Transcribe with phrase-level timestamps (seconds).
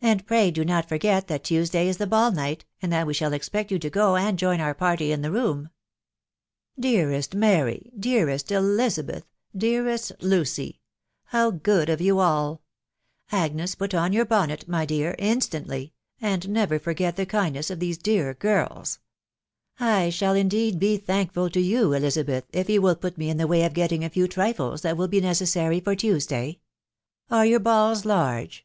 [0.00, 3.32] And pray do not forget that Tuesday is the ball night, and that we shall
[3.32, 5.66] expect you to go, and join our party in the rami"
[6.78, 7.90] "Dearest Mary!...
[7.98, 8.64] dearest EI&iBtatibA.•»
[9.58, 10.80] tewsak 146 TAB WJDOW BJkJUfAAT* Lucy!
[11.24, 12.62] How good of you all!
[13.32, 19.00] Agnes, put on my dear, instantly, and never forget the landless of these den girls....
[19.80, 23.48] I shall, indeed, be thankful to you, Bli—hethj if y«* will put roe in the
[23.48, 24.92] way of getting a lew trifle* thai.
[24.94, 26.60] wJU se necessary for Tuesday.
[27.36, 28.58] •.•Are your haUs large?